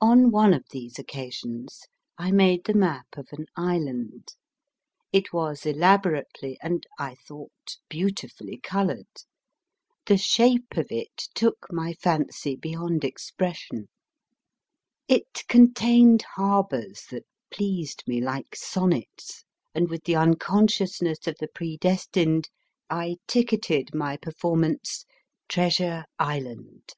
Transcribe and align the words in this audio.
On 0.00 0.32
one 0.32 0.52
of 0.54 0.64
these 0.72 0.98
occasions, 0.98 1.82
I 2.18 2.32
made 2.32 2.64
the 2.64 2.74
map 2.74 3.06
of 3.16 3.28
an 3.30 3.46
island; 3.54 4.34
it 5.12 5.32
was 5.32 5.64
elaborately 5.64 6.58
and 6.60 6.84
(I 6.98 7.14
thought) 7.14 7.76
beautifully 7.88 8.56
coloured; 8.56 9.06
the 10.06 10.18
shape 10.18 10.76
of 10.76 10.90
it 10.90 11.16
took 11.32 11.68
my 11.72 11.92
fancy 11.94 12.56
beyond 12.56 13.04
expression; 13.04 13.86
it 15.06 15.44
contained 15.46 16.22
harbours 16.34 17.04
that 17.12 17.24
pleased 17.52 18.02
me 18.08 18.20
like 18.20 18.56
sonnets; 18.56 19.44
and 19.76 19.88
with 19.88 20.02
the 20.06 20.16
unconsciousness 20.16 21.28
of 21.28 21.36
the 21.38 21.46
pre 21.46 21.76
destined, 21.76 22.50
I 22.90 23.18
ticketed 23.28 23.94
my 23.94 24.16
performance 24.16 25.04
Treasure 25.48 26.04
Island. 26.18 26.94